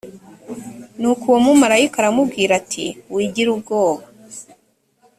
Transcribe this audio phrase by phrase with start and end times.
[0.99, 4.03] nuko uwo mumarayika aramubwira ati “wigira ubwoba”